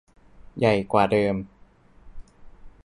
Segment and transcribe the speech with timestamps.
[0.57, 1.35] ใหญ่กว่าเดิม